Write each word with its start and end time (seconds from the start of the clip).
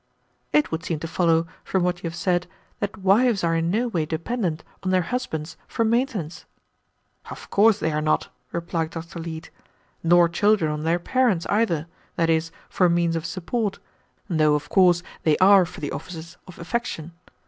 "It 0.51 0.71
would 0.71 0.83
seem 0.83 0.97
to 1.01 1.07
follow, 1.07 1.45
from 1.63 1.83
what 1.83 1.99
you 2.01 2.09
have 2.09 2.15
said, 2.15 2.47
that 2.79 2.97
wives 2.97 3.43
are 3.43 3.53
in 3.55 3.69
no 3.69 3.87
way 3.87 4.03
dependent 4.07 4.63
on 4.81 4.89
their 4.89 5.03
husbands 5.03 5.57
for 5.67 5.85
maintenance." 5.85 6.45
"Of 7.29 7.51
course 7.51 7.79
they 7.79 7.91
are 7.91 8.01
not," 8.01 8.29
replied 8.51 8.89
Dr. 8.89 9.19
Leete, 9.19 9.51
"nor 10.01 10.27
children 10.27 10.71
on 10.71 10.85
their 10.85 10.97
parents 10.97 11.45
either, 11.51 11.85
that 12.15 12.31
is, 12.31 12.51
for 12.67 12.89
means 12.89 13.15
of 13.15 13.27
support, 13.27 13.77
though 14.27 14.55
of 14.55 14.69
course 14.69 15.03
they 15.21 15.37
are 15.37 15.67
for 15.67 15.81
the 15.81 15.91
offices 15.91 16.35
of 16.47 16.57
affection. 16.57 17.11